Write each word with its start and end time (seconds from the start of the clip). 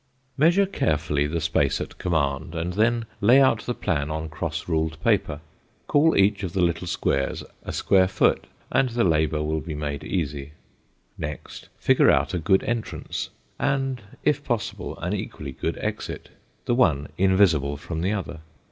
Measure 0.35 0.65
carefully 0.65 1.27
the 1.27 1.39
space 1.39 1.79
at 1.79 1.99
command, 1.99 2.55
and 2.55 2.73
then 2.73 3.05
lay 3.21 3.39
out 3.39 3.59
the 3.67 3.73
plan 3.75 4.09
on 4.09 4.29
cross 4.29 4.67
ruled 4.67 4.99
paper. 5.03 5.41
Call 5.85 6.17
each 6.17 6.41
of 6.41 6.53
the 6.53 6.61
little 6.63 6.87
squares 6.87 7.43
a 7.61 7.71
square 7.71 8.07
foot 8.07 8.47
and 8.71 8.89
the 8.89 9.03
labor 9.03 9.43
will 9.43 9.59
be 9.61 9.75
made 9.75 10.03
easy. 10.03 10.53
Next, 11.19 11.69
figure 11.77 12.09
out 12.09 12.33
a 12.33 12.39
good 12.39 12.63
entrance, 12.63 13.29
and, 13.59 14.01
if 14.23 14.43
possible, 14.43 14.97
an 15.01 15.13
equally 15.13 15.51
good 15.51 15.77
exit 15.77 16.29
the 16.65 16.73
one 16.73 17.09
invisible 17.19 17.77
from 17.77 18.01
the 18.01 18.11
other. 18.11 18.39